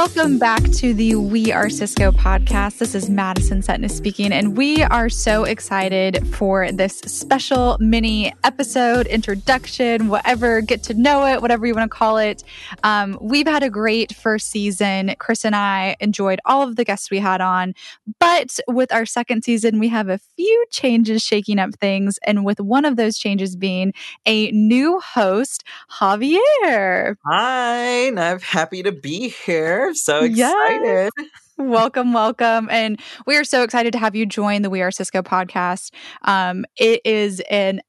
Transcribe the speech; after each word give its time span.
Welcome 0.00 0.38
back 0.38 0.62
to 0.62 0.94
the 0.94 1.16
We 1.16 1.52
Are 1.52 1.68
Cisco 1.68 2.10
podcast. 2.10 2.78
This 2.78 2.94
is 2.94 3.10
Madison 3.10 3.60
Setness 3.60 3.90
speaking, 3.90 4.32
and 4.32 4.56
we 4.56 4.82
are 4.84 5.10
so 5.10 5.44
excited 5.44 6.26
for 6.28 6.72
this 6.72 7.00
special 7.00 7.76
mini 7.80 8.32
episode, 8.42 9.06
introduction, 9.08 10.08
whatever, 10.08 10.62
get 10.62 10.82
to 10.84 10.94
know 10.94 11.26
it, 11.26 11.42
whatever 11.42 11.66
you 11.66 11.74
want 11.74 11.92
to 11.92 11.94
call 11.94 12.16
it. 12.16 12.42
Um, 12.82 13.18
we've 13.20 13.46
had 13.46 13.62
a 13.62 13.68
great 13.68 14.14
first 14.14 14.50
season. 14.50 15.14
Chris 15.18 15.44
and 15.44 15.54
I 15.54 15.96
enjoyed 16.00 16.40
all 16.46 16.62
of 16.62 16.76
the 16.76 16.84
guests 16.84 17.10
we 17.10 17.18
had 17.18 17.42
on, 17.42 17.74
but 18.18 18.58
with 18.68 18.94
our 18.94 19.04
second 19.04 19.44
season, 19.44 19.78
we 19.78 19.88
have 19.88 20.08
a 20.08 20.18
few 20.34 20.64
changes 20.70 21.20
shaking 21.20 21.58
up 21.58 21.74
things, 21.74 22.18
and 22.26 22.42
with 22.46 22.58
one 22.58 22.86
of 22.86 22.96
those 22.96 23.18
changes 23.18 23.54
being 23.54 23.92
a 24.24 24.50
new 24.52 24.98
host, 25.00 25.62
Javier. 25.90 27.16
Hi, 27.26 28.06
I'm 28.06 28.40
happy 28.40 28.82
to 28.82 28.92
be 28.92 29.28
here. 29.28 29.89
So 29.94 30.24
excited. 30.24 31.10
Yes. 31.16 31.28
Welcome, 31.58 32.12
welcome. 32.12 32.68
And 32.70 33.00
we 33.26 33.36
are 33.36 33.44
so 33.44 33.62
excited 33.62 33.92
to 33.92 33.98
have 33.98 34.16
you 34.16 34.24
join 34.24 34.62
the 34.62 34.70
We 34.70 34.82
Are 34.82 34.90
Cisco 34.90 35.22
podcast. 35.22 35.92
Um, 36.22 36.64
it 36.76 37.02
is 37.04 37.40
an 37.50 37.82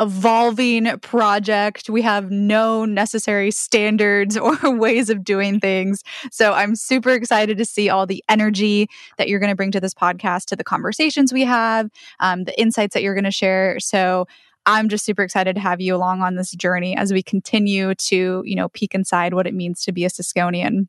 evolving 0.00 0.98
project. 1.00 1.88
We 1.88 2.02
have 2.02 2.30
no 2.30 2.84
necessary 2.84 3.50
standards 3.50 4.36
or 4.36 4.56
ways 4.76 5.10
of 5.10 5.24
doing 5.24 5.58
things. 5.58 6.02
So 6.30 6.52
I'm 6.52 6.76
super 6.76 7.10
excited 7.10 7.58
to 7.58 7.64
see 7.64 7.88
all 7.88 8.06
the 8.06 8.22
energy 8.28 8.88
that 9.18 9.28
you're 9.28 9.40
going 9.40 9.50
to 9.50 9.56
bring 9.56 9.72
to 9.72 9.80
this 9.80 9.94
podcast, 9.94 10.44
to 10.46 10.56
the 10.56 10.64
conversations 10.64 11.32
we 11.32 11.44
have, 11.44 11.90
um, 12.20 12.44
the 12.44 12.58
insights 12.60 12.94
that 12.94 13.02
you're 13.02 13.14
going 13.14 13.24
to 13.24 13.30
share. 13.30 13.80
So 13.80 14.26
I'm 14.66 14.88
just 14.88 15.04
super 15.04 15.22
excited 15.22 15.54
to 15.54 15.60
have 15.60 15.80
you 15.80 15.94
along 15.94 16.22
on 16.22 16.34
this 16.34 16.50
journey 16.50 16.96
as 16.96 17.12
we 17.12 17.22
continue 17.22 17.94
to, 17.94 18.42
you 18.44 18.56
know, 18.56 18.68
peek 18.68 18.94
inside 18.94 19.32
what 19.32 19.46
it 19.46 19.54
means 19.54 19.82
to 19.84 19.92
be 19.92 20.04
a 20.04 20.08
Cisconian. 20.08 20.88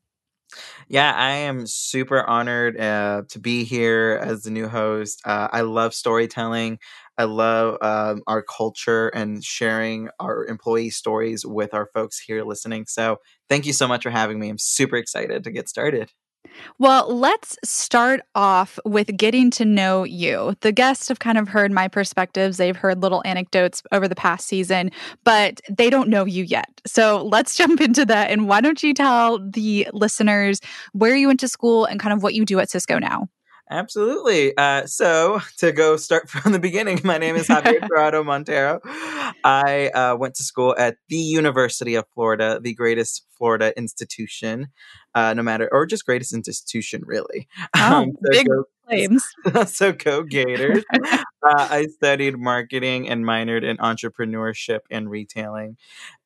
Yeah, 0.88 1.12
I 1.14 1.30
am 1.32 1.66
super 1.66 2.22
honored 2.24 2.78
uh, 2.80 3.22
to 3.28 3.38
be 3.38 3.64
here 3.64 4.18
as 4.22 4.42
the 4.42 4.50
new 4.50 4.68
host. 4.68 5.20
Uh, 5.24 5.48
I 5.52 5.62
love 5.62 5.94
storytelling. 5.94 6.78
I 7.16 7.24
love 7.24 7.78
um, 7.82 8.22
our 8.26 8.42
culture 8.42 9.08
and 9.08 9.42
sharing 9.44 10.08
our 10.20 10.46
employee 10.46 10.90
stories 10.90 11.44
with 11.44 11.74
our 11.74 11.88
folks 11.92 12.18
here 12.20 12.44
listening. 12.44 12.86
So, 12.86 13.18
thank 13.48 13.66
you 13.66 13.72
so 13.72 13.88
much 13.88 14.02
for 14.04 14.10
having 14.10 14.38
me. 14.38 14.48
I'm 14.48 14.58
super 14.58 14.96
excited 14.96 15.44
to 15.44 15.50
get 15.50 15.68
started. 15.68 16.10
Well, 16.78 17.14
let's 17.14 17.56
start 17.64 18.20
off 18.34 18.78
with 18.84 19.16
getting 19.16 19.50
to 19.52 19.64
know 19.64 20.04
you. 20.04 20.54
The 20.60 20.72
guests 20.72 21.08
have 21.08 21.18
kind 21.18 21.38
of 21.38 21.48
heard 21.48 21.72
my 21.72 21.88
perspectives. 21.88 22.56
They've 22.56 22.76
heard 22.76 23.02
little 23.02 23.22
anecdotes 23.24 23.82
over 23.92 24.08
the 24.08 24.14
past 24.14 24.46
season, 24.46 24.90
but 25.24 25.60
they 25.68 25.90
don't 25.90 26.08
know 26.08 26.24
you 26.24 26.44
yet. 26.44 26.68
So 26.86 27.24
let's 27.24 27.56
jump 27.56 27.80
into 27.80 28.04
that. 28.06 28.30
And 28.30 28.48
why 28.48 28.60
don't 28.60 28.82
you 28.82 28.94
tell 28.94 29.38
the 29.38 29.88
listeners 29.92 30.60
where 30.92 31.16
you 31.16 31.26
went 31.26 31.40
to 31.40 31.48
school 31.48 31.84
and 31.84 32.00
kind 32.00 32.12
of 32.12 32.22
what 32.22 32.34
you 32.34 32.44
do 32.44 32.58
at 32.60 32.70
Cisco 32.70 32.98
now? 32.98 33.28
Absolutely. 33.70 34.56
Uh, 34.56 34.86
so 34.86 35.40
to 35.58 35.72
go 35.72 35.96
start 35.96 36.28
from 36.30 36.52
the 36.52 36.58
beginning, 36.58 37.00
my 37.04 37.18
name 37.18 37.36
is 37.36 37.48
Javier 37.48 37.80
Corrado 37.88 38.24
Montero. 38.24 38.80
I 39.44 39.90
uh, 39.94 40.16
went 40.16 40.34
to 40.36 40.42
school 40.42 40.74
at 40.78 40.96
the 41.08 41.16
University 41.16 41.94
of 41.94 42.06
Florida, 42.14 42.60
the 42.62 42.74
greatest 42.74 43.26
Florida 43.36 43.76
institution, 43.76 44.68
uh, 45.14 45.34
no 45.34 45.42
matter, 45.42 45.68
or 45.70 45.86
just 45.86 46.06
greatest 46.06 46.32
institution, 46.34 47.02
really. 47.04 47.46
Oh, 47.76 47.94
um, 47.94 48.12
so 48.12 48.30
big 48.30 48.48
go, 48.48 48.64
claims. 48.86 49.24
so 49.70 49.92
go 49.92 50.22
Gators. 50.22 50.84
Uh, 51.02 51.68
I 51.70 51.86
studied 51.86 52.36
marketing 52.38 53.08
and 53.08 53.24
minored 53.24 53.62
in 53.62 53.76
entrepreneurship 53.76 54.80
and 54.90 55.08
retailing. 55.08 55.76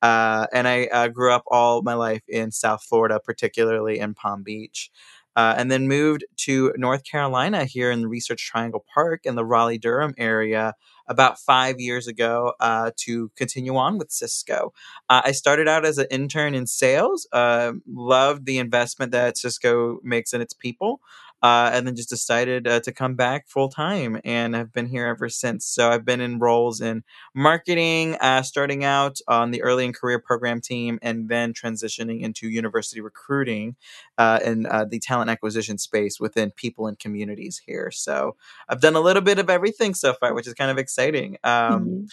Uh, 0.01 0.47
and 0.51 0.67
I 0.67 0.85
uh, 0.85 1.07
grew 1.09 1.31
up 1.31 1.43
all 1.47 1.83
my 1.83 1.93
life 1.93 2.23
in 2.27 2.51
South 2.51 2.83
Florida, 2.83 3.19
particularly 3.23 3.99
in 3.99 4.15
Palm 4.15 4.43
Beach 4.43 4.89
uh, 5.35 5.55
and 5.57 5.71
then 5.71 5.87
moved 5.87 6.25
to 6.37 6.73
North 6.77 7.03
Carolina 7.03 7.65
here 7.65 7.91
in 7.91 8.01
the 8.01 8.07
Research 8.07 8.45
Triangle 8.49 8.85
Park 8.93 9.21
in 9.25 9.35
the 9.35 9.45
Raleigh 9.45 9.77
Durham 9.77 10.13
area 10.17 10.73
about 11.07 11.39
five 11.39 11.79
years 11.79 12.07
ago 12.07 12.53
uh, 12.59 12.91
to 12.97 13.29
continue 13.35 13.75
on 13.75 13.97
with 13.97 14.11
Cisco. 14.11 14.73
Uh, 15.09 15.21
I 15.25 15.31
started 15.31 15.67
out 15.67 15.85
as 15.85 15.97
an 15.97 16.07
intern 16.09 16.55
in 16.55 16.65
sales, 16.67 17.27
uh, 17.33 17.73
loved 17.87 18.45
the 18.45 18.57
investment 18.57 19.11
that 19.11 19.37
Cisco 19.37 19.99
makes 20.03 20.33
in 20.33 20.41
its 20.41 20.53
people 20.53 21.01
uh, 21.43 21.69
and 21.73 21.85
then 21.85 21.93
just 21.93 22.09
decided 22.09 22.65
uh, 22.65 22.79
to 22.79 22.93
come 22.93 23.15
back 23.15 23.49
full 23.49 23.67
time 23.67 24.19
and 24.23 24.55
have 24.55 24.71
been 24.71 24.85
here 24.85 25.05
ever 25.07 25.27
since. 25.27 25.65
So 25.65 25.89
I've 25.91 26.05
been 26.05 26.21
in 26.21 26.39
roles 26.39 26.79
in 26.79 27.03
marketing, 27.35 28.15
uh, 28.21 28.43
starting 28.43 28.85
out 28.85 29.19
on 29.27 29.51
the 29.51 29.61
early 29.61 29.83
and 29.83 29.93
career 29.93 30.19
program 30.19 30.61
team, 30.61 30.99
and 31.01 31.27
then 31.27 31.53
transitioning 31.53 32.21
into 32.21 32.47
university 32.47 33.01
recruiting 33.01 33.75
uh, 34.17 34.39
and 34.43 34.65
uh, 34.67 34.85
the 34.85 34.99
talent 34.99 35.29
acquisition 35.29 35.77
space 35.77 36.17
within 36.17 36.49
people 36.51 36.87
and 36.87 36.97
communities 36.97 37.61
here. 37.65 37.91
So 37.91 38.37
I've 38.69 38.79
done 38.79 38.95
a 38.95 39.01
little 39.01 39.21
bit 39.21 39.37
of 39.37 39.49
everything 39.49 39.95
so 39.95 40.13
far, 40.13 40.33
which 40.33 40.47
is 40.47 40.53
kind 40.53 40.71
of 40.71 40.77
exciting. 40.77 41.37
Um, 41.43 41.51
mm-hmm. 41.51 42.03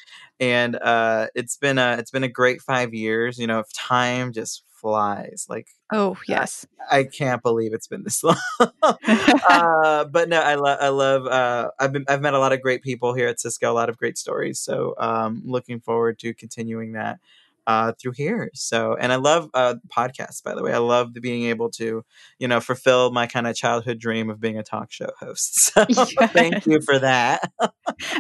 And 0.41 0.75
uh, 0.75 1.29
it's 1.37 1.57
been 1.57 1.79
a 1.79 1.97
it's 1.99 2.11
been 2.11 2.25
a 2.25 2.29
great 2.29 2.63
five 2.63 2.95
years. 2.95 3.39
You 3.39 3.47
know, 3.47 3.61
if 3.61 3.73
time 3.73 4.33
just 4.33 4.65
flies. 4.81 5.47
Like, 5.49 5.69
oh 5.93 6.17
yes, 6.27 6.67
I, 6.91 7.01
I 7.01 7.05
can't 7.05 7.43
believe 7.43 7.73
it's 7.73 7.87
been 7.87 8.05
this 8.05 8.23
long. 8.25 8.37
uh, 8.61 10.05
but 10.05 10.29
no, 10.29 10.41
I 10.41 10.55
love, 10.55 10.79
I 10.81 10.89
love. 10.89 11.27
Uh, 11.27 11.71
I've 11.79 11.93
been, 11.93 12.05
I've 12.09 12.23
met 12.23 12.35
a 12.35 12.39
lot 12.39 12.53
of 12.53 12.61
great 12.61 12.83
people 12.83 13.15
here 13.15 13.29
at 13.29 13.41
Cisco. 13.41 13.71
A 13.71 13.75
lot 13.75 13.89
of 13.89 13.97
great 13.97 14.19
stories. 14.19 14.61
So, 14.61 14.95
um, 14.99 15.43
looking 15.45 15.81
forward 15.81 16.19
to 16.21 16.35
continuing 16.35 16.93
that 16.93 17.19
uh, 17.67 17.93
through 18.01 18.13
here. 18.13 18.51
So, 18.55 18.97
and 18.99 19.13
I 19.13 19.17
love 19.17 19.49
uh, 19.55 19.75
podcasts, 19.89 20.43
by 20.43 20.55
the 20.55 20.63
way. 20.63 20.73
I 20.73 20.79
love 20.79 21.13
being 21.13 21.45
able 21.45 21.71
to, 21.73 22.03
you 22.39 22.49
know, 22.49 22.61
fulfill 22.61 23.13
my 23.13 23.27
kind 23.27 23.47
of 23.47 23.57
childhood 23.57 23.99
dream 23.99 24.31
of 24.31 24.41
being 24.41 24.59
a 24.59 24.63
talk 24.63 24.93
show 24.93 25.11
host. 25.19 25.41
So, 25.71 25.85
yes. 25.89 26.33
thank 26.33 26.67
you 26.67 26.81
for 26.81 26.99
that. 26.99 27.53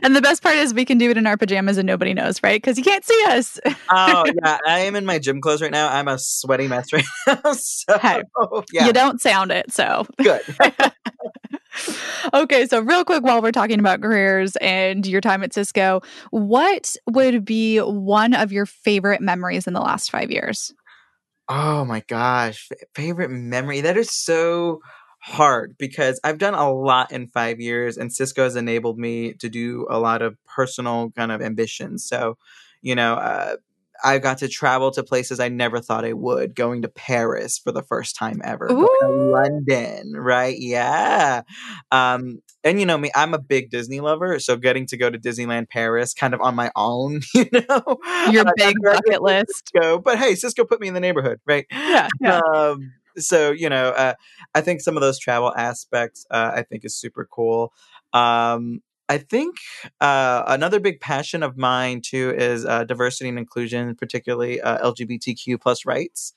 and 0.03 0.15
the 0.15 0.21
best 0.21 0.43
part 0.43 0.57
is 0.57 0.73
we 0.73 0.85
can 0.85 0.99
do 0.99 1.11
it 1.11 1.17
in 1.17 1.27
our 1.27 1.37
pajamas 1.37 1.79
and 1.79 1.87
nobody 1.87 2.15
knows, 2.15 2.43
right? 2.43 2.61
Because 2.61 2.79
you 2.79 2.85
can't 2.85 3.05
see 3.05 3.25
us. 3.29 3.59
oh, 3.91 4.25
yeah. 4.45 4.59
I 4.67 4.81
am 4.81 4.95
in 4.95 5.05
my 5.05 5.19
gym 5.19 5.41
clothes 5.41 5.63
right 5.63 5.71
now. 5.71 5.89
I'm 5.89 6.07
a 6.07 6.19
sweaty 6.19 6.69
mess 6.69 6.93
right 6.93 7.05
now. 7.27 7.53
So, 7.53 7.99
hey, 7.99 8.23
yeah. 8.73 8.87
You 8.87 8.93
don't 8.93 9.21
sound 9.21 9.51
it. 9.51 9.73
So, 9.73 10.07
good 10.19 10.43
okay, 12.35 12.67
so 12.67 12.81
real 12.81 13.05
quick 13.05 13.23
while 13.23 13.43
we're 13.43 13.53
talking 13.53 13.79
about 13.79 14.01
careers 14.01 14.57
and 14.57 15.07
your 15.07 15.21
time 15.21 15.43
at 15.43 15.53
Cisco, 15.53 16.01
what 16.31 16.97
would 17.09 17.45
be 17.45 17.79
one 17.79 18.35
of 18.35 18.53
your 18.53 18.67
favorite 18.67 19.21
memories 19.21 19.67
in 19.67 19.73
the 19.73 19.81
last 19.81 20.11
five 20.11 20.31
years? 20.31 20.73
Oh 21.49 21.85
my 21.85 22.03
gosh, 22.07 22.69
favorite 22.95 23.31
memory. 23.31 23.81
That 23.81 23.97
is 23.97 24.11
so 24.11 24.81
hard 25.21 25.77
because 25.79 26.21
I've 26.23 26.39
done 26.39 26.55
a 26.55 26.73
lot 26.73 27.13
in 27.13 27.27
five 27.27 27.61
years, 27.61 27.97
and 27.97 28.13
Cisco 28.13 28.45
has 28.45 28.57
enabled 28.57 28.99
me 28.99 29.35
to 29.35 29.49
do 29.49 29.87
a 29.91 29.99
lot 29.99 30.23
of 30.23 30.37
personal 30.45 31.11
kind 31.11 31.33
of 31.33 31.43
ambitions. 31.43 32.07
So, 32.07 32.39
you 32.83 32.95
know, 32.95 33.15
uh, 33.15 33.57
I 34.03 34.19
got 34.19 34.39
to 34.39 34.49
travel 34.49 34.91
to 34.93 35.03
places 35.03 35.41
I 35.41 35.49
never 35.49 35.81
thought 35.81 36.05
I 36.05 36.13
would, 36.13 36.55
going 36.55 36.83
to 36.83 36.89
Paris 36.89 37.59
for 37.59 37.73
the 37.73 37.83
first 37.83 38.17
time 38.17 38.41
ever, 38.45 38.69
London, 39.03 40.13
right? 40.15 40.57
Yeah. 40.59 41.43
Um, 41.91 42.41
and 42.63 42.79
you 42.79 42.87
know 42.87 42.99
me, 42.99 43.11
I'm 43.15 43.35
a 43.35 43.39
big 43.39 43.71
Disney 43.71 44.01
lover, 44.01 44.39
so 44.39 44.57
getting 44.57 44.87
to 44.87 44.97
go 44.97 45.11
to 45.11 45.19
Disneyland 45.19 45.69
Paris 45.69 46.13
kind 46.15 46.35
of 46.35 46.41
on 46.41 46.55
my 46.55 46.71
own, 46.77 47.21
you 47.35 47.47
know, 47.53 47.99
your 48.31 48.47
uh, 48.47 48.53
big 48.57 48.77
bucket 48.83 49.23
list. 49.23 49.71
Go, 49.79 49.99
but 49.99 50.19
hey, 50.19 50.35
Cisco 50.35 50.65
put 50.65 50.81
me 50.81 50.89
in 50.89 50.95
the 50.95 51.01
neighborhood, 51.01 51.41
right? 51.47 51.67
Yeah. 51.71 52.09
yeah. 52.21 52.41
Um, 52.55 52.93
so 53.17 53.51
you 53.51 53.69
know, 53.69 53.91
uh, 53.91 54.15
I 54.55 54.61
think 54.61 54.81
some 54.81 54.97
of 54.97 55.01
those 55.01 55.19
travel 55.19 55.55
aspects, 55.57 56.27
uh, 56.31 56.53
I 56.55 56.63
think, 56.63 56.85
is 56.85 56.97
super 56.97 57.27
cool. 57.31 57.73
Um, 58.13 58.83
I 59.11 59.19
think 59.19 59.57
uh, 60.01 60.45
another 60.47 60.79
big 60.79 61.01
passion 61.01 61.43
of 61.43 61.59
mine 61.59 62.01
too 62.01 62.33
is 62.37 62.65
uh, 62.65 62.85
diversity 62.85 63.29
and 63.29 63.41
inclusion, 63.41 63.97
particularly 63.97 64.61
uh, 64.61 64.79
LGBTQ 64.89 65.61
plus 65.61 65.85
rights. 65.85 66.33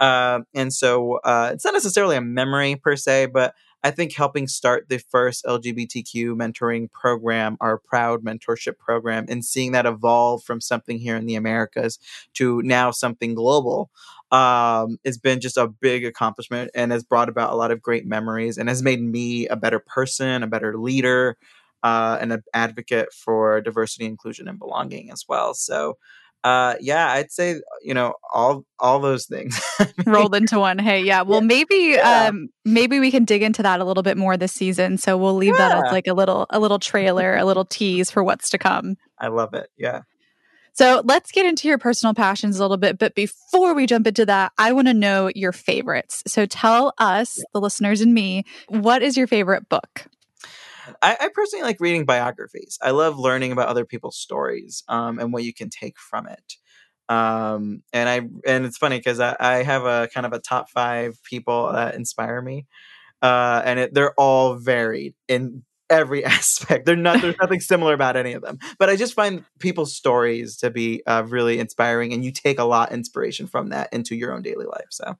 Uh, 0.00 0.40
and 0.54 0.72
so 0.72 1.20
uh, 1.22 1.50
it's 1.52 1.66
not 1.66 1.74
necessarily 1.74 2.16
a 2.16 2.22
memory 2.22 2.76
per 2.76 2.96
se, 2.96 3.26
but 3.26 3.54
I 3.82 3.90
think 3.90 4.14
helping 4.14 4.48
start 4.48 4.88
the 4.88 4.96
first 4.96 5.44
LGBTQ 5.44 6.34
mentoring 6.34 6.90
program, 6.90 7.58
our 7.60 7.76
proud 7.76 8.24
mentorship 8.24 8.78
program, 8.78 9.26
and 9.28 9.44
seeing 9.44 9.72
that 9.72 9.84
evolve 9.84 10.42
from 10.44 10.62
something 10.62 10.98
here 10.98 11.16
in 11.16 11.26
the 11.26 11.34
Americas 11.34 11.98
to 12.36 12.62
now 12.62 12.90
something 12.90 13.34
global 13.34 13.90
um, 14.32 14.96
has 15.04 15.18
been 15.18 15.42
just 15.42 15.58
a 15.58 15.68
big 15.68 16.06
accomplishment 16.06 16.70
and 16.74 16.90
has 16.90 17.04
brought 17.04 17.28
about 17.28 17.52
a 17.52 17.56
lot 17.56 17.70
of 17.70 17.82
great 17.82 18.06
memories 18.06 18.56
and 18.56 18.70
has 18.70 18.82
made 18.82 19.02
me 19.02 19.46
a 19.48 19.56
better 19.56 19.78
person, 19.78 20.42
a 20.42 20.46
better 20.46 20.78
leader 20.78 21.36
uh, 21.84 22.18
and 22.20 22.32
an 22.32 22.42
advocate 22.54 23.12
for 23.12 23.60
diversity, 23.60 24.06
inclusion, 24.06 24.48
and 24.48 24.58
belonging 24.58 25.10
as 25.12 25.24
well. 25.28 25.52
So, 25.52 25.98
uh, 26.42 26.74
yeah, 26.80 27.12
I'd 27.12 27.30
say 27.30 27.60
you 27.82 27.94
know 27.94 28.14
all 28.32 28.64
all 28.78 29.00
those 29.00 29.26
things 29.26 29.60
rolled 30.06 30.34
into 30.34 30.58
one. 30.58 30.78
Hey, 30.78 31.02
yeah. 31.02 31.22
Well, 31.22 31.42
maybe 31.42 31.94
yeah. 31.96 32.28
um, 32.28 32.48
maybe 32.64 32.98
we 32.98 33.10
can 33.10 33.24
dig 33.24 33.42
into 33.42 33.62
that 33.62 33.80
a 33.80 33.84
little 33.84 34.02
bit 34.02 34.16
more 34.16 34.36
this 34.36 34.52
season. 34.52 34.96
So 34.96 35.16
we'll 35.16 35.36
leave 35.36 35.54
yeah. 35.58 35.68
that 35.68 35.86
as 35.86 35.92
like 35.92 36.06
a 36.06 36.14
little 36.14 36.46
a 36.50 36.58
little 36.58 36.78
trailer, 36.78 37.36
a 37.36 37.44
little 37.44 37.66
tease 37.66 38.10
for 38.10 38.24
what's 38.24 38.50
to 38.50 38.58
come. 38.58 38.96
I 39.18 39.28
love 39.28 39.52
it. 39.54 39.68
Yeah. 39.76 40.00
So 40.72 41.02
let's 41.04 41.30
get 41.30 41.46
into 41.46 41.68
your 41.68 41.78
personal 41.78 42.14
passions 42.14 42.58
a 42.58 42.62
little 42.62 42.78
bit. 42.78 42.98
But 42.98 43.14
before 43.14 43.74
we 43.74 43.86
jump 43.86 44.08
into 44.08 44.26
that, 44.26 44.50
I 44.58 44.72
want 44.72 44.88
to 44.88 44.94
know 44.94 45.30
your 45.32 45.52
favorites. 45.52 46.24
So 46.26 46.46
tell 46.46 46.92
us, 46.98 47.38
the 47.52 47.60
listeners 47.60 48.00
and 48.00 48.12
me, 48.12 48.42
what 48.66 49.00
is 49.00 49.16
your 49.16 49.28
favorite 49.28 49.68
book? 49.68 50.08
I, 51.02 51.16
I 51.20 51.28
personally 51.34 51.64
like 51.64 51.80
reading 51.80 52.04
biographies. 52.04 52.78
I 52.82 52.90
love 52.90 53.18
learning 53.18 53.52
about 53.52 53.68
other 53.68 53.84
people's 53.84 54.16
stories 54.16 54.82
um, 54.88 55.18
and 55.18 55.32
what 55.32 55.44
you 55.44 55.54
can 55.54 55.70
take 55.70 55.98
from 55.98 56.26
it. 56.26 56.54
Um, 57.08 57.82
and 57.92 58.08
I 58.08 58.16
and 58.46 58.64
it's 58.64 58.78
funny 58.78 58.98
because 58.98 59.20
I, 59.20 59.36
I 59.38 59.62
have 59.62 59.84
a 59.84 60.08
kind 60.12 60.26
of 60.26 60.32
a 60.32 60.38
top 60.38 60.70
five 60.70 61.18
people 61.22 61.72
that 61.72 61.94
inspire 61.94 62.40
me, 62.40 62.66
uh, 63.20 63.60
and 63.64 63.78
it, 63.78 63.94
they're 63.94 64.14
all 64.14 64.54
varied 64.56 65.14
in 65.28 65.64
every 65.90 66.24
aspect. 66.24 66.86
They're 66.86 66.96
not 66.96 67.20
there's 67.20 67.36
nothing 67.40 67.60
similar 67.72 67.92
about 67.92 68.16
any 68.16 68.32
of 68.32 68.42
them. 68.42 68.58
But 68.78 68.88
I 68.88 68.96
just 68.96 69.14
find 69.14 69.44
people's 69.58 69.94
stories 69.94 70.56
to 70.58 70.70
be 70.70 71.02
uh, 71.06 71.24
really 71.26 71.58
inspiring, 71.58 72.14
and 72.14 72.24
you 72.24 72.32
take 72.32 72.58
a 72.58 72.64
lot 72.64 72.92
inspiration 72.92 73.46
from 73.46 73.68
that 73.68 73.92
into 73.92 74.16
your 74.16 74.32
own 74.32 74.42
daily 74.42 74.66
life. 74.66 74.88
So 74.90 75.16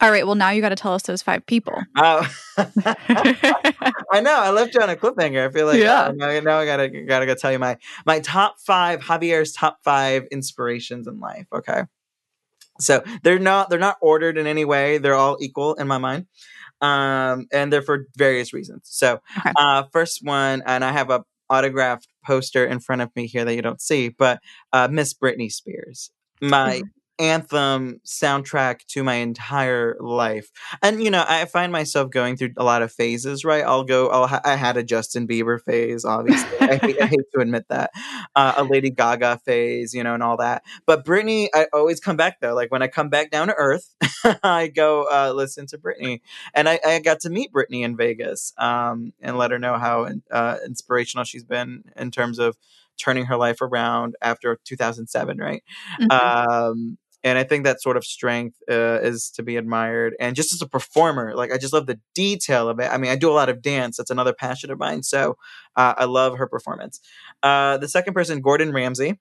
all 0.00 0.10
right. 0.10 0.26
Well, 0.26 0.34
now 0.34 0.50
you 0.50 0.60
got 0.60 0.70
to 0.70 0.76
tell 0.76 0.94
us 0.94 1.02
those 1.02 1.22
five 1.22 1.44
people. 1.46 1.74
Uh, 1.96 2.26
I 2.56 4.20
know. 4.20 4.34
I 4.34 4.50
left 4.50 4.74
you 4.74 4.80
on 4.80 4.90
a 4.90 4.96
cliffhanger. 4.96 5.48
I 5.48 5.52
feel 5.52 5.66
like 5.66 5.80
yeah. 5.80 6.02
Uh, 6.02 6.12
now, 6.14 6.40
now, 6.40 6.58
I 6.58 6.66
gotta 6.66 6.88
gotta 6.88 7.26
go 7.26 7.34
tell 7.34 7.52
you 7.52 7.58
my 7.58 7.78
my 8.06 8.20
top 8.20 8.56
five 8.60 9.00
Javier's 9.00 9.52
top 9.52 9.78
five 9.84 10.26
inspirations 10.30 11.06
in 11.06 11.20
life. 11.20 11.46
Okay. 11.52 11.82
So 12.80 13.02
they're 13.22 13.38
not 13.38 13.70
they're 13.70 13.78
not 13.78 13.96
ordered 14.00 14.38
in 14.38 14.46
any 14.46 14.64
way. 14.64 14.98
They're 14.98 15.14
all 15.14 15.36
equal 15.40 15.74
in 15.74 15.88
my 15.88 15.98
mind, 15.98 16.26
um, 16.80 17.46
and 17.52 17.72
they're 17.72 17.82
for 17.82 18.06
various 18.16 18.52
reasons. 18.52 18.82
So, 18.84 19.20
okay. 19.38 19.52
uh, 19.56 19.84
first 19.92 20.20
one, 20.22 20.62
and 20.64 20.84
I 20.84 20.92
have 20.92 21.10
a 21.10 21.24
autographed 21.50 22.06
poster 22.24 22.64
in 22.66 22.78
front 22.78 23.02
of 23.02 23.10
me 23.16 23.26
here 23.26 23.44
that 23.44 23.54
you 23.54 23.62
don't 23.62 23.80
see, 23.80 24.10
but 24.10 24.40
uh, 24.72 24.86
Miss 24.88 25.12
Britney 25.14 25.50
Spears 25.50 26.10
my 26.40 26.76
mm-hmm 26.76 26.97
anthem 27.18 28.00
soundtrack 28.04 28.84
to 28.86 29.02
my 29.02 29.14
entire 29.14 29.96
life. 30.00 30.50
And 30.82 31.02
you 31.02 31.10
know, 31.10 31.24
I 31.26 31.44
find 31.46 31.72
myself 31.72 32.10
going 32.10 32.36
through 32.36 32.52
a 32.56 32.64
lot 32.64 32.82
of 32.82 32.92
phases, 32.92 33.44
right? 33.44 33.64
I'll 33.64 33.84
go 33.84 34.08
I'll 34.08 34.26
ha- 34.26 34.40
I 34.44 34.56
had 34.56 34.76
a 34.76 34.82
Justin 34.82 35.26
Bieber 35.26 35.60
phase, 35.60 36.04
obviously. 36.04 36.58
I, 36.60 36.76
hate, 36.76 37.00
I, 37.00 37.06
hate, 37.06 37.20
to 37.34 37.40
admit 37.40 37.66
that. 37.68 37.90
Uh, 38.34 38.54
a 38.56 38.64
Lady 38.64 38.90
Gaga 38.90 39.40
phase, 39.44 39.94
you 39.94 40.02
know, 40.02 40.14
and 40.14 40.22
all 40.22 40.36
that. 40.36 40.62
But 40.86 41.04
Britney, 41.04 41.48
I 41.54 41.66
always 41.72 42.00
come 42.00 42.16
back 42.16 42.40
though. 42.40 42.54
Like 42.54 42.70
when 42.70 42.82
I 42.82 42.88
come 42.88 43.08
back 43.08 43.30
down 43.30 43.48
to 43.48 43.54
earth, 43.54 43.94
I 44.42 44.68
go 44.68 45.06
uh, 45.10 45.32
listen 45.34 45.66
to 45.68 45.78
Britney. 45.78 46.20
And 46.54 46.68
I, 46.68 46.78
I, 46.86 46.98
got 47.00 47.20
to 47.20 47.30
meet 47.30 47.52
Britney 47.52 47.82
in 47.84 47.96
Vegas 47.96 48.52
um, 48.58 49.12
and 49.20 49.38
let 49.38 49.50
her 49.50 49.58
know 49.58 49.78
how 49.78 50.08
uh, 50.30 50.56
inspirational 50.66 51.24
she's 51.24 51.44
been 51.44 51.84
in 51.96 52.10
terms 52.10 52.38
of 52.38 52.56
turning 52.98 53.26
her 53.26 53.36
life 53.36 53.62
around 53.62 54.16
after 54.20 54.58
2007 54.64 55.38
right 55.38 55.62
mm-hmm. 56.00 56.10
um, 56.10 56.98
and 57.28 57.38
I 57.38 57.44
think 57.44 57.64
that 57.64 57.80
sort 57.82 57.96
of 57.96 58.04
strength 58.04 58.56
uh, 58.70 59.00
is 59.00 59.30
to 59.36 59.42
be 59.42 59.56
admired. 59.56 60.14
And 60.18 60.34
just 60.34 60.52
as 60.52 60.62
a 60.62 60.66
performer, 60.66 61.34
like 61.34 61.52
I 61.52 61.58
just 61.58 61.72
love 61.72 61.86
the 61.86 62.00
detail 62.14 62.68
of 62.68 62.80
it. 62.80 62.90
I 62.90 62.98
mean, 62.98 63.10
I 63.10 63.16
do 63.16 63.30
a 63.30 63.32
lot 63.32 63.48
of 63.48 63.62
dance; 63.62 63.96
that's 63.96 64.10
another 64.10 64.32
passion 64.32 64.70
of 64.70 64.78
mine. 64.78 65.02
So 65.02 65.36
uh, 65.76 65.94
I 65.96 66.04
love 66.04 66.38
her 66.38 66.46
performance. 66.46 67.00
Uh, 67.42 67.78
the 67.78 67.88
second 67.88 68.14
person, 68.14 68.40
Gordon 68.40 68.72
Ramsay. 68.72 69.18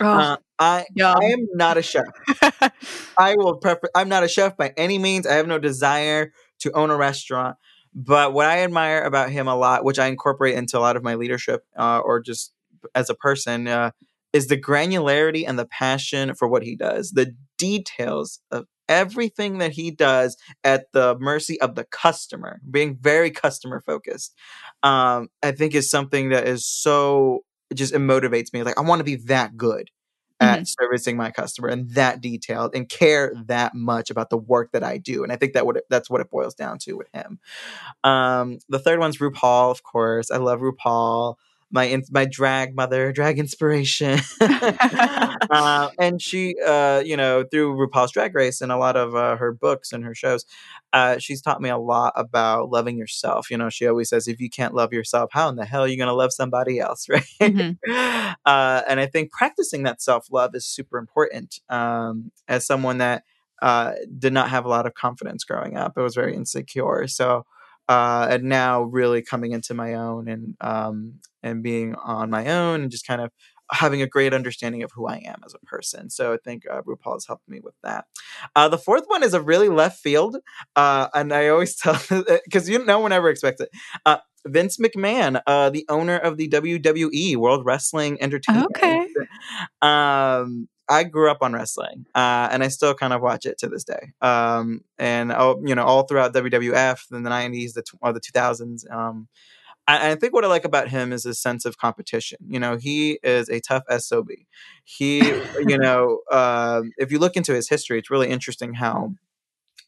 Oh, 0.00 0.06
uh, 0.06 0.36
I 0.58 0.86
yum. 0.94 1.16
I 1.20 1.26
am 1.26 1.46
not 1.54 1.78
a 1.78 1.82
chef. 1.82 2.06
I 3.18 3.36
will 3.36 3.56
prefer. 3.56 3.88
I'm 3.94 4.08
not 4.08 4.24
a 4.24 4.28
chef 4.28 4.56
by 4.56 4.72
any 4.76 4.98
means. 4.98 5.26
I 5.26 5.34
have 5.34 5.46
no 5.46 5.58
desire 5.58 6.32
to 6.60 6.72
own 6.72 6.90
a 6.90 6.96
restaurant. 6.96 7.56
But 7.94 8.32
what 8.32 8.46
I 8.46 8.62
admire 8.62 9.02
about 9.02 9.30
him 9.30 9.48
a 9.48 9.54
lot, 9.54 9.84
which 9.84 9.98
I 9.98 10.06
incorporate 10.06 10.54
into 10.54 10.78
a 10.78 10.80
lot 10.80 10.96
of 10.96 11.02
my 11.02 11.14
leadership 11.14 11.64
uh, 11.76 11.98
or 11.98 12.20
just 12.20 12.52
as 12.94 13.10
a 13.10 13.14
person, 13.14 13.68
uh, 13.68 13.90
is 14.32 14.46
the 14.46 14.60
granularity 14.60 15.44
and 15.46 15.58
the 15.58 15.66
passion 15.66 16.34
for 16.34 16.48
what 16.48 16.62
he 16.62 16.76
does, 16.76 17.10
the 17.10 17.34
details 17.58 18.40
of 18.50 18.66
everything 18.88 19.58
that 19.58 19.72
he 19.72 19.90
does 19.90 20.36
at 20.64 20.90
the 20.92 21.16
mercy 21.18 21.60
of 21.60 21.74
the 21.74 21.84
customer, 21.84 22.60
being 22.70 22.96
very 23.00 23.30
customer 23.30 23.80
focused. 23.80 24.34
Um, 24.82 25.28
I 25.42 25.52
think 25.52 25.74
is 25.74 25.90
something 25.90 26.30
that 26.30 26.46
is 26.46 26.66
so 26.66 27.44
just 27.74 27.94
it 27.94 27.98
motivates 27.98 28.52
me. 28.52 28.62
Like 28.62 28.78
I 28.78 28.82
want 28.82 29.00
to 29.00 29.04
be 29.04 29.16
that 29.16 29.56
good 29.56 29.90
at 30.40 30.56
mm-hmm. 30.56 30.64
servicing 30.64 31.16
my 31.16 31.30
customer 31.30 31.68
and 31.68 31.88
that 31.90 32.20
detailed 32.20 32.74
and 32.74 32.88
care 32.88 33.32
that 33.46 33.74
much 33.74 34.10
about 34.10 34.28
the 34.28 34.36
work 34.36 34.72
that 34.72 34.82
I 34.82 34.98
do. 34.98 35.22
And 35.22 35.32
I 35.32 35.36
think 35.36 35.52
that 35.52 35.64
what 35.64 35.76
it, 35.76 35.84
that's 35.88 36.10
what 36.10 36.20
it 36.20 36.30
boils 36.30 36.54
down 36.54 36.78
to 36.78 36.94
with 36.94 37.08
him. 37.14 37.38
Um, 38.02 38.58
the 38.68 38.80
third 38.80 38.98
one's 38.98 39.18
RuPaul, 39.18 39.70
of 39.70 39.84
course. 39.84 40.30
I 40.30 40.38
love 40.38 40.60
RuPaul 40.60 41.36
my 41.72 42.00
my 42.10 42.26
drag 42.26 42.76
mother, 42.76 43.12
drag 43.12 43.38
inspiration, 43.38 44.20
uh, 44.40 45.88
and 45.98 46.20
she, 46.20 46.54
uh, 46.64 47.02
you 47.04 47.16
know, 47.16 47.44
through 47.50 47.74
RuPaul's 47.74 48.12
Drag 48.12 48.34
Race 48.34 48.60
and 48.60 48.70
a 48.70 48.76
lot 48.76 48.96
of 48.96 49.14
uh, 49.16 49.36
her 49.36 49.52
books 49.52 49.92
and 49.92 50.04
her 50.04 50.14
shows, 50.14 50.44
uh, 50.92 51.18
she's 51.18 51.40
taught 51.40 51.62
me 51.62 51.70
a 51.70 51.78
lot 51.78 52.12
about 52.14 52.70
loving 52.70 52.98
yourself. 52.98 53.50
You 53.50 53.56
know, 53.56 53.70
she 53.70 53.86
always 53.86 54.10
says, 54.10 54.28
if 54.28 54.38
you 54.38 54.50
can't 54.50 54.74
love 54.74 54.92
yourself, 54.92 55.30
how 55.32 55.48
in 55.48 55.56
the 55.56 55.64
hell 55.64 55.82
are 55.82 55.88
you 55.88 55.96
going 55.96 56.08
to 56.08 56.14
love 56.14 56.32
somebody 56.32 56.78
else, 56.78 57.08
right? 57.08 57.24
Mm-hmm. 57.40 58.32
Uh, 58.44 58.82
and 58.86 59.00
I 59.00 59.06
think 59.06 59.32
practicing 59.32 59.84
that 59.84 60.02
self 60.02 60.26
love 60.30 60.54
is 60.54 60.66
super 60.66 60.98
important. 60.98 61.60
Um, 61.70 62.30
as 62.48 62.66
someone 62.66 62.98
that 62.98 63.24
uh, 63.62 63.94
did 64.18 64.34
not 64.34 64.50
have 64.50 64.66
a 64.66 64.68
lot 64.68 64.86
of 64.86 64.94
confidence 64.94 65.44
growing 65.44 65.76
up, 65.76 65.94
I 65.96 66.02
was 66.02 66.14
very 66.14 66.34
insecure, 66.34 67.06
so 67.08 67.46
uh, 67.92 68.26
and 68.30 68.44
now 68.44 68.80
really 68.84 69.20
coming 69.20 69.52
into 69.52 69.74
my 69.74 69.92
own 69.92 70.26
and 70.26 70.56
um, 70.62 71.20
and 71.42 71.62
being 71.62 71.94
on 71.96 72.30
my 72.30 72.46
own 72.46 72.80
and 72.80 72.90
just 72.90 73.06
kind 73.06 73.20
of 73.20 73.30
having 73.70 74.00
a 74.00 74.06
great 74.06 74.32
understanding 74.32 74.82
of 74.82 74.90
who 74.94 75.06
I 75.06 75.16
am 75.26 75.42
as 75.44 75.52
a 75.52 75.58
person. 75.66 76.08
So 76.08 76.32
I 76.32 76.38
think 76.42 76.62
uh, 76.70 76.80
RuPaul 76.82 77.16
has 77.16 77.26
helped 77.26 77.46
me 77.46 77.60
with 77.60 77.74
that. 77.82 78.06
Uh, 78.56 78.70
the 78.70 78.78
fourth 78.78 79.04
one 79.08 79.22
is 79.22 79.34
a 79.34 79.42
really 79.42 79.68
left 79.68 79.98
field, 79.98 80.38
uh, 80.74 81.08
and 81.12 81.34
I 81.34 81.48
always 81.48 81.76
tell 81.82 82.00
because 82.44 82.66
you 82.66 82.82
no 82.82 82.98
one 82.98 83.12
ever 83.12 83.28
expects 83.28 83.60
it. 83.60 83.68
Uh, 84.06 84.18
Vince 84.46 84.78
McMahon, 84.78 85.42
uh, 85.46 85.68
the 85.68 85.84
owner 85.90 86.16
of 86.16 86.38
the 86.38 86.48
WWE 86.48 87.36
World 87.36 87.66
Wrestling 87.66 88.16
Entertainment. 88.22 88.72
Okay. 88.74 89.06
Um, 89.82 90.66
I 90.92 91.04
grew 91.04 91.30
up 91.30 91.38
on 91.40 91.54
wrestling, 91.54 92.04
uh, 92.14 92.48
and 92.52 92.62
I 92.62 92.68
still 92.68 92.92
kind 92.92 93.14
of 93.14 93.22
watch 93.22 93.46
it 93.46 93.56
to 93.58 93.68
this 93.68 93.82
day. 93.82 94.12
Um, 94.20 94.82
and 94.98 95.32
oh, 95.32 95.58
you 95.64 95.74
know, 95.74 95.84
all 95.84 96.02
throughout 96.02 96.34
WWF 96.34 97.10
in 97.10 97.22
the 97.22 97.30
'90s, 97.30 97.72
the 97.72 97.82
or 98.02 98.12
the 98.12 98.20
2000s. 98.20 98.90
Um, 98.92 99.28
I, 99.88 100.10
I, 100.10 100.14
think 100.16 100.34
what 100.34 100.44
I 100.44 100.48
like 100.48 100.66
about 100.66 100.88
him 100.88 101.10
is 101.10 101.24
his 101.24 101.40
sense 101.40 101.64
of 101.64 101.78
competition. 101.78 102.38
You 102.46 102.60
know, 102.60 102.76
he 102.76 103.18
is 103.22 103.48
a 103.48 103.60
tough 103.60 103.84
sob. 104.00 104.28
He, 104.84 105.20
you 105.66 105.78
know, 105.78 106.20
uh, 106.30 106.82
if 106.98 107.10
you 107.10 107.18
look 107.18 107.36
into 107.36 107.54
his 107.54 107.70
history, 107.70 107.98
it's 107.98 108.10
really 108.10 108.28
interesting 108.28 108.74
how 108.74 109.14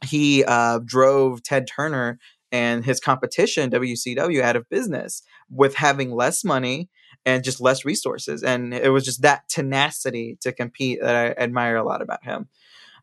he 0.02 0.42
uh, 0.44 0.80
drove 0.86 1.42
Ted 1.42 1.66
Turner 1.66 2.18
and 2.50 2.82
his 2.82 2.98
competition 2.98 3.70
WCW 3.70 4.40
out 4.40 4.56
of 4.56 4.68
business 4.70 5.22
with 5.50 5.74
having 5.74 6.12
less 6.12 6.44
money 6.44 6.88
and 7.26 7.44
just 7.44 7.60
less 7.60 7.84
resources. 7.84 8.42
And 8.42 8.74
it 8.74 8.90
was 8.90 9.04
just 9.04 9.22
that 9.22 9.48
tenacity 9.48 10.36
to 10.40 10.52
compete 10.52 11.00
that 11.00 11.14
I 11.14 11.42
admire 11.42 11.76
a 11.76 11.84
lot 11.84 12.02
about 12.02 12.24
him. 12.24 12.48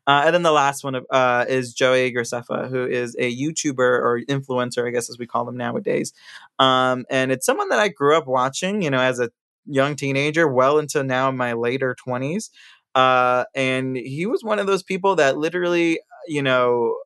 Uh, 0.06 0.22
and 0.26 0.34
then 0.34 0.42
the 0.42 0.52
last 0.52 0.82
one 0.82 1.00
uh, 1.10 1.44
is 1.48 1.74
Joey 1.74 2.12
Graceffa, 2.12 2.68
who 2.68 2.84
is 2.86 3.14
a 3.18 3.34
YouTuber 3.34 3.78
or 3.78 4.20
influencer, 4.28 4.86
I 4.86 4.90
guess 4.90 5.08
as 5.08 5.18
we 5.18 5.26
call 5.26 5.44
them 5.44 5.56
nowadays. 5.56 6.12
Um, 6.58 7.04
and 7.08 7.30
it's 7.30 7.46
someone 7.46 7.68
that 7.68 7.78
I 7.78 7.88
grew 7.88 8.16
up 8.16 8.26
watching, 8.26 8.82
you 8.82 8.90
know, 8.90 9.00
as 9.00 9.20
a 9.20 9.30
young 9.64 9.94
teenager, 9.94 10.48
well 10.48 10.78
into 10.78 11.04
now 11.04 11.28
in 11.28 11.36
my 11.36 11.52
later 11.52 11.94
20s. 12.06 12.50
Uh, 12.96 13.44
and 13.54 13.96
he 13.96 14.26
was 14.26 14.42
one 14.42 14.58
of 14.58 14.66
those 14.66 14.82
people 14.82 15.16
that 15.16 15.38
literally, 15.38 16.00
you 16.26 16.42
know, 16.42 16.96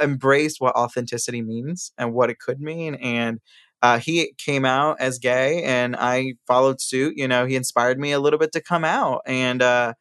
embraced 0.00 0.60
what 0.60 0.76
authenticity 0.76 1.40
means 1.40 1.92
and 1.96 2.12
what 2.12 2.30
it 2.30 2.38
could 2.38 2.60
mean. 2.60 2.94
And 2.96 3.40
uh, 3.84 3.98
he 3.98 4.32
came 4.38 4.64
out 4.64 4.98
as 4.98 5.18
gay 5.18 5.62
and 5.62 5.94
I 5.94 6.36
followed 6.46 6.80
suit. 6.80 7.18
You 7.18 7.28
know, 7.28 7.44
he 7.44 7.54
inspired 7.54 7.98
me 7.98 8.12
a 8.12 8.18
little 8.18 8.38
bit 8.38 8.52
to 8.52 8.62
come 8.62 8.82
out. 8.82 9.20
And, 9.26 9.60
uh, 9.60 9.92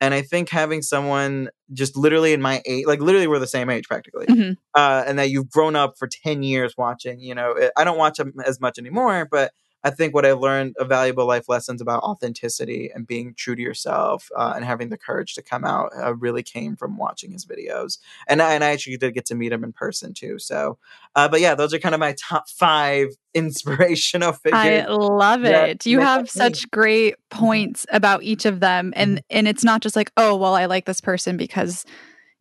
and 0.00 0.14
I 0.14 0.22
think 0.22 0.48
having 0.48 0.80
someone 0.80 1.50
just 1.74 1.94
literally 1.94 2.32
in 2.32 2.40
my 2.40 2.62
age, 2.64 2.86
like 2.86 3.02
literally 3.02 3.26
we're 3.26 3.38
the 3.38 3.46
same 3.46 3.68
age 3.68 3.84
practically, 3.86 4.24
mm-hmm. 4.24 4.52
uh, 4.74 5.04
and 5.06 5.18
that 5.18 5.28
you've 5.28 5.50
grown 5.50 5.76
up 5.76 5.98
for 5.98 6.08
10 6.08 6.42
years 6.42 6.72
watching, 6.78 7.20
you 7.20 7.34
know, 7.34 7.50
it, 7.50 7.70
I 7.76 7.84
don't 7.84 7.98
watch 7.98 8.16
them 8.16 8.32
as 8.46 8.62
much 8.62 8.78
anymore, 8.78 9.28
but 9.30 9.52
I 9.84 9.90
think 9.90 10.14
what 10.14 10.26
I 10.26 10.32
learned 10.32 10.76
of 10.78 10.88
valuable 10.88 11.26
life 11.26 11.48
lessons 11.48 11.80
about 11.80 12.02
authenticity 12.02 12.90
and 12.92 13.06
being 13.06 13.34
true 13.34 13.54
to 13.54 13.62
yourself 13.62 14.30
uh, 14.36 14.52
and 14.56 14.64
having 14.64 14.88
the 14.88 14.98
courage 14.98 15.34
to 15.34 15.42
come 15.42 15.64
out 15.64 15.90
uh, 15.96 16.14
really 16.16 16.42
came 16.42 16.76
from 16.76 16.96
watching 16.96 17.30
his 17.30 17.46
videos. 17.46 17.98
And 18.26 18.42
I, 18.42 18.54
and 18.54 18.64
I 18.64 18.70
actually 18.70 18.96
did 18.96 19.14
get 19.14 19.26
to 19.26 19.34
meet 19.34 19.52
him 19.52 19.62
in 19.62 19.72
person 19.72 20.14
too. 20.14 20.38
So, 20.38 20.78
uh, 21.14 21.28
but 21.28 21.40
yeah, 21.40 21.54
those 21.54 21.72
are 21.72 21.78
kind 21.78 21.94
of 21.94 22.00
my 22.00 22.14
top 22.18 22.48
five 22.48 23.08
inspirational 23.34 24.32
figures. 24.32 24.58
I 24.58 24.86
love 24.86 25.44
it. 25.44 25.86
You 25.86 26.00
have 26.00 26.28
such 26.28 26.68
great 26.70 27.14
mm-hmm. 27.14 27.38
points 27.38 27.86
about 27.90 28.22
each 28.22 28.46
of 28.46 28.60
them, 28.60 28.92
and 28.96 29.18
mm-hmm. 29.18 29.36
and 29.36 29.48
it's 29.48 29.64
not 29.64 29.80
just 29.80 29.96
like 29.96 30.10
oh 30.16 30.34
well, 30.36 30.54
I 30.54 30.66
like 30.66 30.86
this 30.86 31.00
person 31.00 31.36
because 31.36 31.84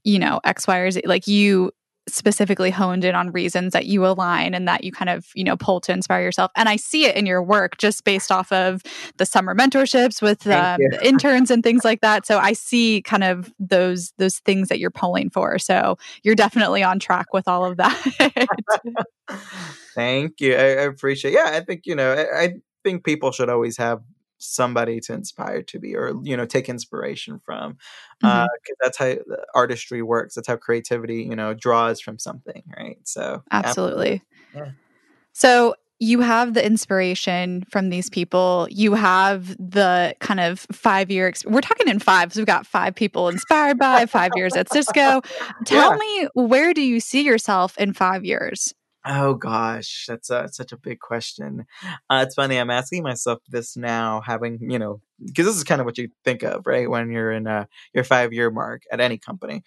you 0.04 0.18
know 0.18 0.40
X, 0.44 0.68
Y, 0.68 0.78
or 0.78 0.92
Z. 0.92 1.02
Like 1.06 1.28
you 1.28 1.72
specifically 2.08 2.72
honed 2.72 3.04
in 3.04 3.16
on 3.16 3.32
reasons 3.32 3.74
that 3.74 3.86
you 3.86 4.06
align 4.06 4.54
and 4.54 4.68
that 4.68 4.84
you 4.84 4.92
kind 4.92 5.10
of, 5.10 5.28
you 5.36 5.44
know, 5.44 5.58
pull 5.58 5.80
to 5.82 5.92
inspire 5.92 6.22
yourself. 6.22 6.52
And 6.56 6.70
I 6.70 6.76
see 6.76 7.06
it 7.06 7.16
in 7.16 7.26
your 7.26 7.44
work 7.44 7.78
just 7.78 8.04
based 8.04 8.32
off 8.32 8.52
of 8.52 8.82
the 9.18 9.26
summer 9.26 9.54
mentorships 9.54 10.22
with 10.22 10.48
um, 10.48 10.80
the 10.80 11.00
interns 11.06 11.52
and 11.52 11.64
things 11.64 11.84
like 11.84 12.02
that. 12.02 12.26
So 12.26 12.40
I 12.40 12.54
see 12.54 13.02
kind 13.02 13.24
of 13.24 13.52
those 13.60 14.14
those 14.18 14.40
things 14.40 14.70
that 14.70 14.80
you're 14.80 14.92
pulling 14.92 15.30
for. 15.30 15.60
So 15.60 15.98
you're 16.24 16.36
definitely 16.36 16.84
on 16.84 17.00
track 17.00 17.34
with 17.34 17.48
all 17.48 17.66
of 17.66 17.78
that. 17.78 19.06
Thank 19.96 20.40
you. 20.40 20.56
I, 20.56 20.60
I, 20.60 20.84
appreciate. 20.84 21.34
Yeah, 21.34 21.50
I 21.54 21.62
think 21.62 21.82
you 21.86 21.96
know. 21.96 22.14
I, 22.14 22.44
I 22.44 22.54
think 22.84 23.04
people 23.04 23.32
should 23.32 23.50
always 23.50 23.78
have 23.78 24.00
somebody 24.38 25.00
to 25.00 25.14
inspire 25.14 25.62
to 25.64 25.80
be 25.80 25.96
or 25.96 26.14
you 26.24 26.38
know 26.38 26.46
take 26.46 26.70
inspiration 26.70 27.40
from 27.40 27.74
mm-hmm. 28.24 28.28
uh, 28.28 28.48
that's 28.82 28.98
how 28.98 29.16
artistry 29.56 30.02
works 30.02 30.36
that's 30.36 30.48
how 30.48 30.56
creativity 30.56 31.24
you 31.24 31.36
know 31.36 31.54
draws 31.54 32.00
from 32.00 32.20
something 32.20 32.64
right 32.78 33.00
so 33.04 33.44
absolutely, 33.52 34.22
absolutely. 34.54 34.72
Yeah. 34.72 34.72
so 35.34 35.76
you 36.00 36.20
have 36.22 36.54
the 36.54 36.64
inspiration 36.64 37.64
from 37.72 37.90
these 37.90 38.10
people 38.10 38.68
you 38.70 38.94
have 38.94 39.56
the 39.58 40.16
kind 40.20 40.40
of 40.40 40.60
five 40.72 41.10
year 41.10 41.32
exp- 41.32 41.50
we're 41.50 41.62
talking 41.62 41.88
in 41.88 42.00
five 42.00 42.32
so 42.34 42.40
we've 42.40 42.48
got 42.48 42.68
five 42.68 42.94
people 42.94 43.30
inspired 43.30 43.80
by 43.80 44.06
five 44.06 44.32
years 44.36 44.56
at 44.56 44.72
cisco 44.72 45.22
tell 45.66 45.92
yeah. 45.92 45.98
me 45.98 46.28
where 46.36 46.74
do 46.74 46.82
you 46.82 47.00
see 47.00 47.24
yourself 47.24 47.78
in 47.78 47.94
five 47.94 48.24
years 48.24 48.74
Oh 49.10 49.36
gosh, 49.36 50.06
that's 50.08 50.30
a, 50.30 50.50
such 50.52 50.72
a 50.74 50.78
big 50.78 51.00
question. 51.00 51.66
Uh, 52.10 52.24
it's 52.26 52.36
funny. 52.36 52.58
I'm 52.58 52.70
asking 52.70 53.04
myself 53.04 53.40
this 53.48 53.78
now, 53.78 54.22
having 54.26 54.60
you 54.70 54.78
know, 54.80 55.00
because 55.24 55.46
this 55.46 55.56
is 55.56 55.64
kind 55.64 55.80
of 55.80 55.86
what 55.86 55.98
you 55.98 56.10
think 56.26 56.44
of, 56.44 56.68
right, 56.68 56.90
when 56.90 57.10
you're 57.12 57.32
in 57.32 57.48
uh, 57.48 57.66
your 57.94 58.04
five 58.04 58.34
year 58.34 58.52
mark 58.52 58.84
at 58.92 59.00
any 59.00 59.18
company. 59.18 59.64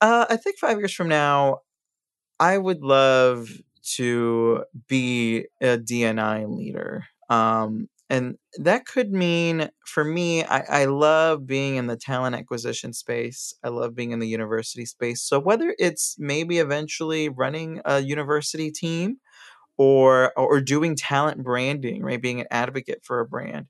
Uh, 0.00 0.26
I 0.30 0.36
think 0.36 0.58
five 0.58 0.78
years 0.78 0.92
from 0.94 1.08
now, 1.08 1.60
I 2.40 2.58
would 2.58 2.82
love 2.82 3.50
to 3.96 4.64
be 4.88 5.46
a 5.60 5.78
DNI 5.78 6.44
leader. 6.46 7.06
Um, 7.30 7.88
and 8.12 8.36
that 8.58 8.84
could 8.84 9.10
mean 9.10 9.70
for 9.86 10.04
me, 10.04 10.44
I, 10.44 10.82
I 10.82 10.84
love 10.84 11.46
being 11.46 11.76
in 11.76 11.86
the 11.86 11.96
talent 11.96 12.36
acquisition 12.36 12.92
space. 12.92 13.54
I 13.64 13.70
love 13.70 13.94
being 13.94 14.12
in 14.12 14.18
the 14.18 14.28
university 14.28 14.84
space. 14.84 15.22
So 15.22 15.40
whether 15.40 15.74
it's 15.78 16.16
maybe 16.18 16.58
eventually 16.58 17.30
running 17.30 17.80
a 17.86 18.00
university 18.00 18.70
team 18.70 19.16
or 19.78 20.32
or 20.38 20.60
doing 20.60 20.96
talent 20.96 21.42
branding, 21.42 22.02
right? 22.02 22.20
Being 22.22 22.40
an 22.40 22.48
advocate 22.50 23.00
for 23.04 23.20
a 23.20 23.26
brand 23.26 23.66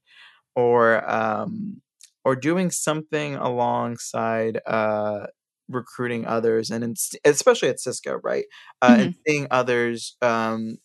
or 0.56 1.08
um 1.10 1.82
or 2.24 2.36
doing 2.36 2.70
something 2.70 3.36
alongside 3.36 4.60
uh 4.66 5.26
recruiting 5.68 6.26
others 6.26 6.70
and 6.70 6.84
in, 6.84 6.94
especially 7.24 7.68
at 7.68 7.80
Cisco, 7.80 8.20
right? 8.24 8.46
Uh, 8.82 8.96
mm-hmm. 8.96 9.02
and 9.02 9.14
seeing 9.26 9.46
others 9.52 10.16
um 10.22 10.78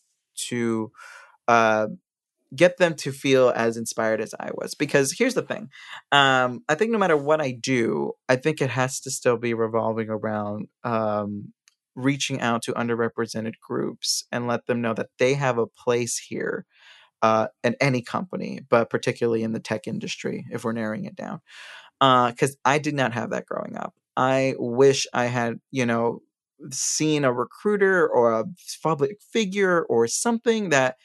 to 0.50 0.92
uh 1.48 1.88
get 2.56 2.78
them 2.78 2.96
to 2.96 3.12
feel 3.12 3.52
as 3.56 3.78
inspired 3.78 4.22
as 4.22 4.34
I 4.40 4.50
was. 4.54 4.74
Because 4.74 5.16
here's 5.18 5.34
the 5.34 5.42
thing 5.42 5.70
um, 6.12 6.64
I 6.70 6.76
think 6.76 6.92
no 6.92 6.98
matter 6.98 7.18
what 7.18 7.42
I 7.42 7.52
do, 7.52 8.14
I 8.30 8.36
think 8.36 8.62
it 8.62 8.70
has 8.70 9.00
to 9.02 9.12
still 9.12 9.38
be 9.38 9.54
revolving 9.54 10.10
around 10.10 10.68
um, 10.84 11.54
reaching 11.96 12.42
out 12.42 12.62
to 12.64 12.74
underrepresented 12.74 13.54
groups 13.62 14.26
and 14.32 14.48
let 14.48 14.66
them 14.68 14.82
know 14.82 14.94
that 14.94 15.10
they 15.20 15.34
have 15.36 15.58
a 15.58 15.68
place 15.68 16.18
here. 16.18 16.66
Uh, 17.24 17.48
in 17.64 17.76
any 17.82 18.00
company, 18.00 18.60
but 18.70 18.92
particularly 18.92 19.42
in 19.42 19.52
the 19.52 19.60
tech 19.60 19.88
industry, 19.88 20.46
if 20.52 20.64
we're 20.64 20.72
narrowing 20.72 21.06
it 21.06 21.16
down. 21.16 21.42
Because 22.00 22.52
uh, 22.52 22.70
I 22.70 22.78
did 22.78 22.94
not 22.94 23.14
have 23.14 23.32
that 23.32 23.48
growing 23.48 23.76
up. 23.76 23.96
I 24.16 24.54
wish 24.60 25.08
I 25.14 25.26
had, 25.26 25.60
you 25.72 25.88
know, 25.88 26.22
seen 26.72 27.24
a 27.24 27.32
recruiter 27.32 28.08
or 28.08 28.34
a 28.34 28.46
public 28.82 29.18
figure 29.22 29.84
or 29.84 30.08
something 30.08 30.70
that 30.70 30.98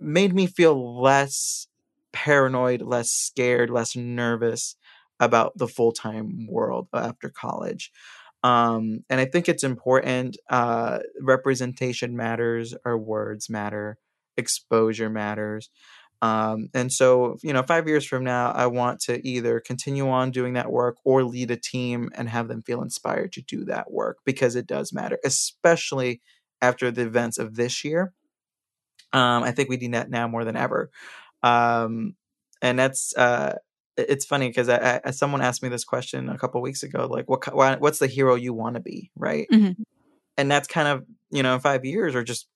made 0.00 0.34
me 0.34 0.46
feel 0.46 1.00
less 1.00 1.68
paranoid, 2.12 2.82
less 2.82 3.10
scared, 3.10 3.70
less 3.70 3.96
nervous 3.96 4.76
about 5.20 5.56
the 5.56 5.68
full 5.68 5.92
time 5.92 6.46
world 6.48 6.88
after 6.92 7.28
college. 7.28 7.92
Um, 8.42 9.04
and 9.10 9.20
I 9.20 9.24
think 9.24 9.48
it's 9.48 9.64
important. 9.64 10.36
Uh, 10.48 11.00
representation 11.20 12.16
matters, 12.16 12.74
our 12.84 12.96
words 12.96 13.50
matter, 13.50 13.98
exposure 14.36 15.10
matters. 15.10 15.70
Um, 16.22 16.68
and 16.72 16.92
so, 16.92 17.36
you 17.42 17.52
know, 17.52 17.62
five 17.62 17.86
years 17.86 18.06
from 18.06 18.24
now, 18.24 18.50
I 18.52 18.66
want 18.66 19.00
to 19.00 19.26
either 19.26 19.60
continue 19.60 20.08
on 20.08 20.30
doing 20.30 20.54
that 20.54 20.70
work 20.70 20.96
or 21.04 21.24
lead 21.24 21.50
a 21.50 21.56
team 21.56 22.10
and 22.14 22.28
have 22.28 22.48
them 22.48 22.62
feel 22.62 22.82
inspired 22.82 23.32
to 23.32 23.42
do 23.42 23.64
that 23.66 23.90
work 23.90 24.18
because 24.24 24.56
it 24.56 24.66
does 24.66 24.92
matter, 24.92 25.18
especially 25.24 26.22
after 26.62 26.90
the 26.90 27.02
events 27.02 27.36
of 27.38 27.56
this 27.56 27.84
year. 27.84 28.14
Um, 29.12 29.42
I 29.42 29.52
think 29.52 29.68
we 29.68 29.76
need 29.76 29.94
that 29.94 30.10
now 30.10 30.28
more 30.28 30.44
than 30.44 30.56
ever. 30.56 30.90
Um, 31.42 32.14
and 32.62 32.78
that's 32.78 33.16
uh, 33.16 33.54
it's 33.96 34.24
funny 34.24 34.48
because 34.48 34.68
I, 34.68 35.00
I, 35.04 35.10
someone 35.10 35.42
asked 35.42 35.62
me 35.62 35.68
this 35.68 35.84
question 35.84 36.28
a 36.28 36.38
couple 36.38 36.60
weeks 36.60 36.82
ago, 36.82 37.06
like, 37.10 37.28
what 37.28 37.80
what's 37.80 37.98
the 37.98 38.06
hero 38.06 38.34
you 38.34 38.52
want 38.52 38.74
to 38.74 38.80
be, 38.80 39.10
right? 39.16 39.46
Mm-hmm. 39.52 39.82
And 40.36 40.50
that's 40.50 40.68
kind 40.68 40.88
of 40.88 41.04
you 41.30 41.42
know, 41.42 41.54
in 41.54 41.60
five 41.60 41.84
years 41.84 42.14
or 42.14 42.22
just 42.22 42.48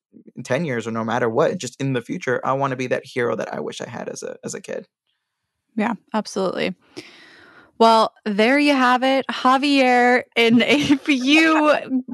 ten 0.44 0.64
years 0.64 0.86
or 0.86 0.90
no 0.90 1.04
matter 1.04 1.28
what, 1.28 1.58
just 1.58 1.80
in 1.80 1.92
the 1.92 2.02
future, 2.02 2.40
I 2.44 2.52
want 2.52 2.72
to 2.72 2.76
be 2.76 2.86
that 2.88 3.04
hero 3.04 3.36
that 3.36 3.52
I 3.52 3.60
wish 3.60 3.80
I 3.80 3.88
had 3.88 4.08
as 4.08 4.22
a 4.22 4.36
as 4.44 4.54
a 4.54 4.60
kid. 4.60 4.86
Yeah, 5.76 5.94
absolutely. 6.14 6.74
Well, 7.78 8.12
there 8.26 8.58
you 8.58 8.74
have 8.74 9.02
it, 9.02 9.24
Javier, 9.30 10.24
in 10.36 10.62
a 10.62 10.96
few 10.96 12.04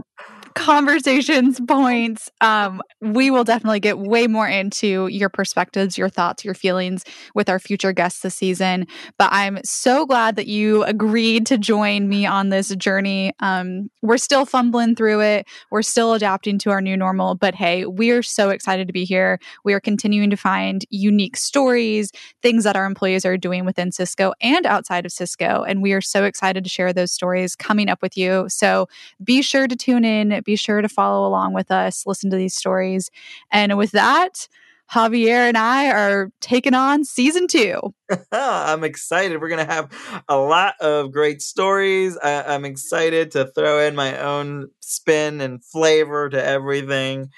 conversations 0.56 1.60
points 1.68 2.30
um, 2.40 2.80
we 3.02 3.30
will 3.30 3.44
definitely 3.44 3.78
get 3.78 3.98
way 3.98 4.26
more 4.26 4.48
into 4.48 5.06
your 5.08 5.28
perspectives 5.28 5.98
your 5.98 6.08
thoughts 6.08 6.46
your 6.46 6.54
feelings 6.54 7.04
with 7.34 7.50
our 7.50 7.58
future 7.58 7.92
guests 7.92 8.20
this 8.20 8.34
season. 8.34 8.86
But 9.18 9.28
i'm 9.32 9.58
so 9.64 10.06
glad 10.06 10.36
that 10.36 10.46
you 10.46 10.82
agreed 10.84 11.44
to 11.46 11.58
join 11.58 12.08
me 12.08 12.24
on 12.24 12.48
this 12.48 12.74
journey. 12.76 13.32
Um, 13.40 13.90
we're 14.00 14.16
still 14.16 14.46
fumbling 14.46 14.96
through 14.96 15.20
it. 15.20 15.46
We're 15.70 15.82
still 15.82 16.14
adapting 16.14 16.58
to 16.60 16.70
our 16.70 16.80
new 16.80 16.96
normal. 16.96 17.34
But 17.34 17.54
hey 17.54 17.84
we're 17.84 18.22
so 18.22 18.48
excited 18.48 18.86
to 18.86 18.94
be 18.94 19.04
here. 19.04 19.38
We 19.62 19.74
are 19.74 19.80
continuing 19.80 20.30
to 20.30 20.36
find 20.36 20.86
unique 20.88 21.36
stories 21.36 22.10
things 22.40 22.64
that 22.64 22.76
our 22.76 22.86
employees 22.86 23.26
are 23.26 23.36
doing 23.36 23.66
within 23.66 23.92
cisco 23.92 24.32
and 24.40 24.64
outside 24.64 25.04
of 25.04 25.12
cisco. 25.12 25.64
And 25.64 25.82
we 25.82 25.92
are 25.92 26.00
so 26.00 26.24
excited 26.24 26.64
to 26.64 26.70
share 26.70 26.94
those 26.94 27.12
stories 27.12 27.54
coming 27.54 27.90
up 27.90 28.00
with 28.00 28.16
you. 28.16 28.46
So 28.48 28.88
be 29.22 29.42
sure 29.42 29.68
to 29.68 29.76
tune 29.76 30.04
in 30.04 30.42
be 30.46 30.56
sure 30.56 30.80
to 30.80 30.88
follow 30.88 31.28
along 31.28 31.52
with 31.52 31.70
us, 31.70 32.06
listen 32.06 32.30
to 32.30 32.36
these 32.36 32.54
stories. 32.54 33.10
And 33.50 33.76
with 33.76 33.90
that, 33.90 34.48
Javier 34.92 35.48
and 35.48 35.58
I 35.58 35.90
are 35.90 36.30
taking 36.40 36.74
on 36.74 37.04
season 37.04 37.48
two. 37.48 37.94
I'm 38.32 38.84
excited. 38.84 39.40
We're 39.40 39.48
going 39.48 39.66
to 39.66 39.72
have 39.72 39.90
a 40.28 40.36
lot 40.36 40.74
of 40.80 41.12
great 41.12 41.42
stories. 41.42 42.16
I- 42.22 42.54
am 42.54 42.64
excited 42.64 43.32
to 43.32 43.46
throw 43.46 43.80
in 43.80 43.96
my 43.96 44.18
own 44.18 44.68
spin 44.80 45.40
and 45.40 45.64
flavor 45.64 46.28
to 46.28 46.42
everything. 46.42 47.30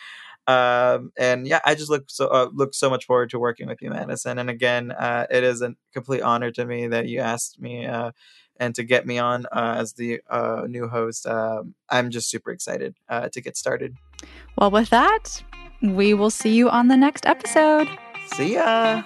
Um, 0.47 1.13
and 1.19 1.47
yeah, 1.47 1.61
I 1.65 1.75
just 1.75 1.91
look 1.91 2.05
so 2.09 2.27
uh, 2.29 2.49
look 2.55 2.75
so 2.75 2.89
much 2.89 3.05
forward 3.05 3.29
to 3.31 3.39
working 3.39 3.67
with 3.69 3.83
you, 3.83 3.91
Madison. 3.91 4.39
And 4.39 4.49
again, 4.49 4.93
uh, 4.93 5.27
it 5.31 5.45
is 5.45 5.61
a 5.61 5.75
complete 5.93 6.23
honor 6.23 6.51
to 6.53 6.65
me 6.65 6.87
that 6.87 7.07
you 7.07 7.21
asked 7.21 7.61
me 7.61 7.87
uh, 7.87 8.13
and 8.59 8.75
to 8.75 8.83
get 8.83 9.07
me 9.07 9.19
on 9.19 9.47
uh, 9.47 9.77
as 9.79 9.95
the 9.95 10.21
uh, 10.29 10.67
new 10.69 10.89
host. 10.89 11.27
Um, 11.27 11.75
I'm 11.89 12.11
just 12.11 12.31
super 12.31 12.51
excited 12.51 12.95
uh, 13.09 13.29
to 13.31 13.41
get 13.41 13.57
started. 13.57 13.97
Well, 14.57 14.71
with 14.71 14.91
that, 14.91 15.43
we 15.83 16.15
will 16.15 16.31
see 16.31 16.55
you 16.55 16.69
on 16.69 16.89
the 16.89 16.97
next 16.97 17.27
episode. 17.27 17.89
See 18.35 18.55
ya. 18.55 19.03